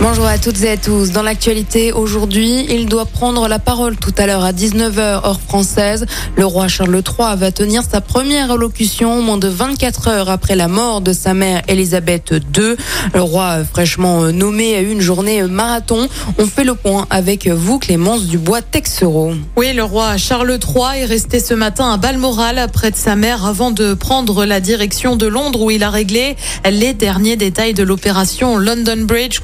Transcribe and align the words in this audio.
Bonjour 0.00 0.26
à 0.26 0.38
toutes 0.38 0.62
et 0.62 0.70
à 0.70 0.76
tous. 0.76 1.10
Dans 1.10 1.22
l'actualité, 1.22 1.92
aujourd'hui, 1.92 2.66
il 2.70 2.86
doit 2.86 3.04
prendre 3.04 3.48
la 3.48 3.58
parole 3.58 3.96
tout 3.96 4.14
à 4.16 4.28
l'heure 4.28 4.44
à 4.44 4.52
19h 4.52 5.00
heure 5.00 5.40
française. 5.40 6.06
Le 6.36 6.46
roi 6.46 6.68
Charles 6.68 6.94
III 6.94 7.36
va 7.36 7.50
tenir 7.50 7.82
sa 7.82 8.00
première 8.00 8.52
allocution 8.52 9.20
moins 9.22 9.38
de 9.38 9.48
24 9.48 10.06
heures 10.06 10.30
après 10.30 10.54
la 10.54 10.68
mort 10.68 11.00
de 11.00 11.12
sa 11.12 11.34
mère 11.34 11.62
Elisabeth 11.66 12.32
II. 12.32 12.76
Le 13.12 13.20
roi 13.20 13.64
fraîchement 13.64 14.30
nommé 14.30 14.76
a 14.76 14.82
eu 14.82 14.92
une 14.92 15.00
journée 15.00 15.42
marathon. 15.42 16.08
On 16.38 16.46
fait 16.46 16.62
le 16.62 16.76
point 16.76 17.08
avec 17.10 17.48
vous, 17.48 17.80
Clémence 17.80 18.26
Dubois-Texereau. 18.26 19.32
Oui, 19.56 19.72
le 19.72 19.82
roi 19.82 20.16
Charles 20.16 20.60
III 20.62 21.00
est 21.00 21.06
resté 21.06 21.40
ce 21.40 21.54
matin 21.54 21.92
à 21.92 21.96
Balmoral 21.96 22.68
près 22.72 22.92
de 22.92 22.96
sa 22.96 23.16
mère 23.16 23.44
avant 23.44 23.72
de 23.72 23.94
prendre 23.94 24.44
la 24.44 24.60
direction 24.60 25.16
de 25.16 25.26
Londres 25.26 25.62
où 25.62 25.72
il 25.72 25.82
a 25.82 25.90
réglé 25.90 26.36
les 26.70 26.94
derniers 26.94 27.36
détails 27.36 27.74
de 27.74 27.82
l'opération 27.82 28.58
London 28.58 28.98
Bridge, 29.04 29.40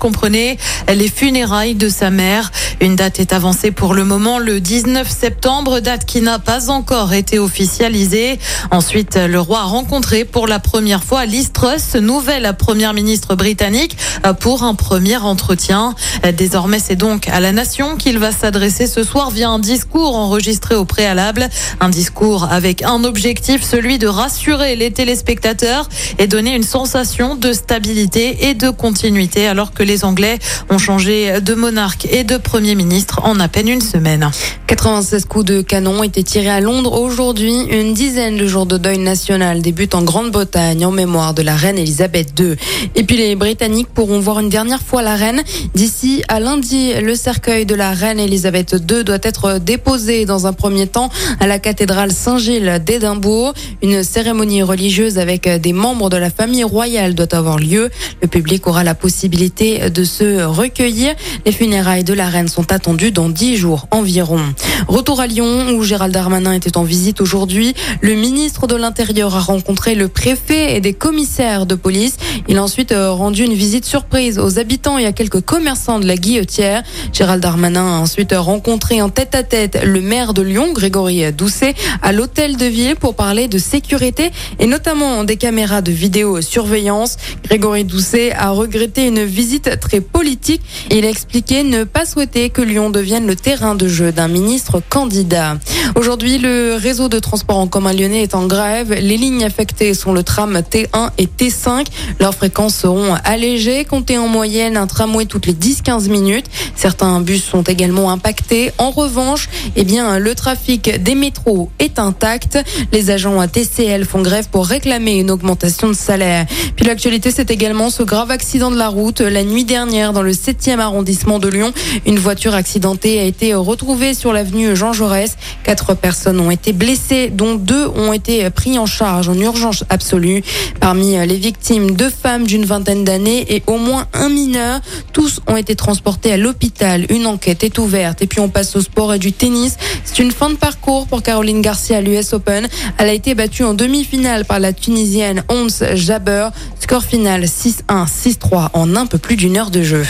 les 0.89 1.09
funérailles 1.09 1.75
de 1.75 1.89
sa 1.89 2.11
mère. 2.11 2.51
Une 2.81 2.97
date 2.97 3.21
est 3.21 3.33
avancée 3.33 3.71
pour 3.71 3.95
le 3.95 4.05
moment 4.05 4.39
le 4.39 4.61
19 4.61 5.09
septembre, 5.09 5.81
date 5.81 6.05
qui 6.05 6.21
n'a 6.21 6.39
pas 6.39 6.71
encore 6.71 7.13
été 7.13 7.39
officialisée. 7.39 8.39
Ensuite, 8.71 9.17
le 9.17 9.41
roi 9.41 9.61
a 9.61 9.65
rencontré 9.65 10.25
pour 10.25 10.47
la 10.47 10.59
première 10.59 11.03
fois 11.03 11.27
Liz 11.27 11.53
Truss, 11.53 11.95
nouvelle 11.95 12.55
première 12.59 12.95
ministre 12.95 13.35
britannique, 13.35 13.97
pour 14.41 14.63
un 14.63 14.75
premier 14.75 15.17
entretien. 15.17 15.95
Désormais, 16.37 16.79
c'est 16.79 16.97
donc 16.97 17.29
à 17.29 17.41
la 17.41 17.53
nation 17.53 17.97
qu'il 17.97 18.19
va 18.19 18.33
s'adresser 18.33 18.87
ce 18.87 19.03
soir 19.03 19.31
via 19.31 19.49
un 19.49 19.59
discours 19.59 20.17
enregistré 20.17 20.75
au 20.75 20.85
préalable. 20.85 21.49
Un 21.81 21.89
discours 21.89 22.49
avec 22.51 22.83
un 22.83 23.05
objectif, 23.05 23.63
celui 23.63 23.99
de 23.99 24.07
rassurer 24.07 24.77
les 24.77 24.91
téléspectateurs 24.91 25.89
et 26.19 26.27
donner 26.27 26.55
une 26.55 26.63
sensation 26.63 27.35
de 27.35 27.53
stabilité 27.53 28.49
et 28.49 28.55
de 28.55 28.71
continuité 28.71 29.47
alors 29.47 29.73
que 29.73 29.83
les 29.83 30.05
Anglais 30.05 30.34
ont 30.71 30.79
changé 30.79 31.41
de 31.41 31.55
monarque 31.55 32.07
et 32.11 32.25
de 32.25 32.37
Premier 32.37 32.75
ministre 32.75 33.21
en 33.25 33.39
à 33.41 33.49
peine 33.49 33.69
une 33.69 33.81
semaine. 33.81 34.31
96 34.67 35.27
coups 35.27 35.45
de 35.45 35.63
canon 35.63 36.03
étaient 36.03 36.23
tirés 36.23 36.51
à 36.51 36.61
Londres 36.61 36.99
aujourd'hui. 37.01 37.55
Une 37.71 37.95
dizaine 37.95 38.37
de 38.37 38.47
jours 38.47 38.67
de 38.67 38.79
deuil 38.79 38.99
national 38.99 39.63
débutent 39.63 39.95
en 39.95 40.03
Grande-Bretagne 40.03 40.85
en 40.87 40.91
mémoire 40.91 41.35
de 41.35 41.43
la 41.43 41.55
reine 41.55 41.79
Elisabeth 41.79 42.39
II. 42.41 42.57
Et 42.95 43.05
puis 43.05 43.17
les 43.17 43.37
Britanniques 43.37 43.89
pourront 43.89 44.21
voir 44.21 44.41
une 44.41 44.49
dernière 44.49 44.81
fois 44.81 45.03
la 45.03 45.17
reine. 45.17 45.43
D'ici 45.75 46.23
à 46.29 46.41
lundi, 46.41 46.95
le 46.95 47.15
cercueil 47.15 47.67
de 47.67 47.75
la 47.75 47.93
reine 47.93 48.19
Elisabeth 48.19 48.77
II 48.89 49.05
doit 49.05 49.19
être 49.23 49.59
déposé 49.59 50.25
dans 50.25 50.47
un 50.47 50.53
premier 50.53 50.87
temps 50.87 51.11
à 51.41 51.47
la 51.47 51.59
cathédrale 51.59 52.13
Saint-Gilles 52.13 52.83
d'Édimbourg. 52.85 53.53
Une 53.83 54.03
cérémonie 54.03 54.63
religieuse 54.63 55.19
avec 55.19 55.49
des 55.49 55.73
membres 55.73 56.09
de 56.11 56.17
la 56.17 56.31
famille 56.31 56.65
royale 56.65 57.15
doit 57.15 57.35
avoir 57.35 57.59
lieu. 57.59 57.91
Le 58.23 58.29
public 58.29 58.67
aura 58.67 58.83
la 58.83 58.95
possibilité 58.95 59.91
de 59.91 60.05
se 60.05 60.24
recueillir. 60.25 61.15
Les 61.47 61.53
funérailles 61.53 62.05
de 62.05 62.15
la 62.15 62.29
reine 62.29 62.49
sont 62.49 62.73
attendues 62.73 63.13
dans 63.13 63.29
dix 63.29 63.57
jours 63.57 63.87
environ. 63.91 64.41
Retour 64.89 65.21
à 65.21 65.27
Lyon 65.27 65.71
où 65.75 65.83
Gérald 65.83 66.13
Darmanin 66.13 66.53
était 66.53 66.77
en 66.77 66.83
visite 66.83 67.21
aujourd'hui. 67.21 67.75
Le 68.01 68.15
ministre 68.15 68.67
de 68.67 68.77
l'Intérieur 68.77 69.35
a 69.37 69.41
rencontré 69.41 69.95
le 69.95 70.09
préfet 70.09 70.77
et 70.77 70.81
des 70.81 70.93
commissaires 70.93 71.67
de 71.67 71.75
police. 71.75 72.17
Il 72.49 72.59
a 72.59 72.63
ensuite 72.63 72.93
euh, 72.93 73.11
rendu 73.11 73.45
une 73.45 73.55
visite 73.55 73.85
surprise 73.85 74.39
aux 74.39 74.59
habitants 74.59 74.99
et 74.99 75.07
à 75.07 75.13
quelques 75.13 75.41
commerçants 75.41 76.01
de 76.01 76.07
la 76.07 76.17
Guillotière. 76.17 76.83
Gérald 77.13 77.43
Darmanin 77.43 77.99
a 77.99 78.01
ensuite 78.01 78.35
rencontré 78.37 79.01
en 79.03 79.09
tête-à-tête 79.09 79.79
le 79.85 80.01
maire 80.01 80.35
de 80.35 80.43
Lyon, 80.43 80.73
Grégory 80.73 81.33
Doucet, 81.33 81.75
à 82.03 82.13
l'hôtel 82.13 82.57
de 82.57 82.67
ville 82.67 82.97
pour 82.97 83.15
parler 83.15 83.49
de 83.49 83.59
sécurité 83.59 84.31
et 84.59 84.67
notamment 84.67 85.25
des 85.25 85.37
caméras 85.37 85.83
de 85.83 85.93
vidéosurveillance. 85.93 87.17
Grégory 87.45 87.85
Doucet 87.85 88.33
a 88.33 88.51
regretté 88.51 89.07
une 89.07 89.25
visite 89.25 89.81
très 89.81 90.01
politique. 90.15 90.63
Il 90.93 91.05
a 91.05 91.11
expliqué 91.11 91.65
ne 91.65 91.83
pas 91.83 92.07
souhaiter 92.07 92.49
que 92.49 92.63
Lyon 92.63 92.89
devienne 92.89 93.27
le 93.27 93.35
terrain 93.35 93.75
de 93.75 93.89
jeu 93.89 94.13
d'un 94.13 94.29
ministre 94.29 94.81
candidat. 94.89 95.59
Aujourd'hui, 95.97 96.39
le 96.39 96.77
réseau 96.81 97.09
de 97.09 97.19
transport 97.19 97.59
en 97.59 97.67
commun 97.67 97.93
lyonnais 97.93 98.23
est 98.23 98.35
en 98.37 98.47
grève. 98.47 98.93
Les 98.93 99.17
lignes 99.17 99.45
affectées 99.45 99.93
sont 99.93 100.13
le 100.13 100.23
tram 100.23 100.57
T1 100.59 101.11
et 101.19 101.27
T5. 101.27 101.87
Leurs 102.21 102.35
fréquences 102.35 102.77
seront 102.77 103.15
allégées. 103.25 103.85
Comptez 103.85 104.17
en 104.17 104.29
moyenne 104.29 104.77
un 104.77 104.87
tramway 104.87 105.27
toutes 105.27 105.47
les 105.47 105.53
10-15 105.53 106.09
minutes. 106.09 106.47
Certains 106.77 107.21
bus 107.21 107.43
sont 107.43 107.63
également 107.63 108.13
impactés. 108.13 108.71
En 108.79 108.91
revanche, 108.91 109.49
eh 109.75 109.83
bien, 109.83 110.21
le 110.21 110.35
trafic 110.37 111.03
des 111.03 111.17
métros 111.17 111.71
est 111.81 111.99
intact. 111.99 112.59
Les 112.93 113.11
agents 113.11 113.41
à 113.41 113.49
TCL 113.49 114.05
font 114.05 114.23
grève 114.23 114.49
pour 114.49 114.67
réclamer 114.67 115.19
une 115.19 115.33
augmentation 115.33 115.89
de 115.89 115.95
salaire. 115.95 116.47
Puis 116.77 116.87
l'actualité, 116.87 117.33
c'est 117.33 117.51
également 117.51 117.91
ce 117.91 118.05
grave 118.05 118.31
accident 118.31 118.71
de 118.71 118.77
la 118.77 118.89
route 118.89 119.21
la 119.21 119.43
nuit 119.43 119.65
dernière 119.65 119.94
dans 119.95 120.23
le 120.23 120.33
7e 120.33 120.81
arrondissement 120.81 121.39
de 121.39 121.49
Lyon. 121.49 121.73
Une 122.05 122.19
voiture 122.19 122.53
accidentée 122.53 123.21
a 123.21 123.23
été 123.23 123.55
retrouvée 123.55 124.13
sur 124.13 124.33
l'avenue 124.33 124.75
Jean 124.75 124.93
Jaurès. 124.93 125.37
Quatre 125.63 125.95
personnes 125.95 126.41
ont 126.41 126.51
été 126.51 126.73
blessées, 126.73 127.31
dont 127.31 127.55
deux 127.55 127.87
ont 127.87 128.13
été 128.13 128.51
pris 128.51 128.77
en 128.77 128.87
charge 128.87 129.29
en 129.29 129.39
urgence 129.39 129.85
absolue. 129.91 130.43
Parmi 130.81 131.17
les 131.25 131.37
victimes, 131.37 131.93
deux 131.93 132.11
femmes 132.11 132.45
d'une 132.45 132.65
vingtaine 132.65 133.05
d'années 133.05 133.47
et 133.55 133.63
au 133.69 133.79
moins 133.79 134.09
un 134.15 134.31
mineur. 134.31 134.81
Tous 135.13 135.41
ont 135.47 135.57
été 135.57 135.77
transportés 135.77 136.33
à 136.33 136.37
l'hôpital. 136.37 137.07
Une 137.09 137.29
enquête 137.29 137.63
est 137.63 137.79
ouverte. 137.79 138.21
Et 138.21 138.27
puis 138.27 138.41
on 138.41 138.49
passe 138.49 138.75
au 138.75 138.81
sport 138.81 139.15
et 139.15 139.21
du 139.21 139.33
tennis. 139.33 139.77
C'est 140.15 140.23
une 140.23 140.31
fin 140.31 140.49
de 140.49 140.55
parcours 140.55 141.09
pour 141.09 141.25
Caroline 141.25 141.61
Garcia 141.61 141.97
à 141.97 142.01
l'US 142.01 142.35
Open. 142.35 142.69
Elle 142.99 143.09
a 143.09 143.13
été 143.13 143.35
battue 143.35 143.65
en 143.65 143.75
demi-finale 143.75 144.45
par 144.45 144.61
la 144.61 144.73
Tunisienne 144.73 145.43
Ons 145.49 145.83
Jabber. 145.95 146.51
Score 146.79 147.03
final 147.03 147.43
6-1, 147.47 148.07
6-3 148.07 148.69
en 148.75 148.95
un 148.95 149.07
peu 149.07 149.19
plus 149.19 149.35
d'une 149.35 149.57
heure 149.57 149.73
de 149.73 149.83
jeu. 149.83 150.07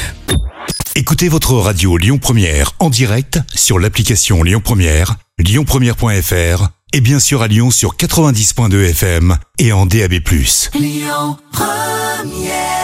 Écoutez 0.94 1.30
votre 1.30 1.54
radio 1.54 1.96
Lyon 1.96 2.18
Première 2.18 2.72
en 2.80 2.90
direct 2.90 3.38
sur 3.54 3.78
l'application 3.78 4.42
Lyon 4.42 4.60
Première, 4.62 5.16
lyonpremière.fr 5.38 6.68
et 6.92 7.00
bien 7.00 7.18
sûr 7.18 7.40
à 7.40 7.48
Lyon 7.48 7.70
sur 7.70 7.96
90.2 7.96 8.90
FM 8.90 9.38
et 9.58 9.72
en 9.72 9.86
DAB+. 9.86 10.20
Lyon 10.74 11.38
Première 11.50 12.83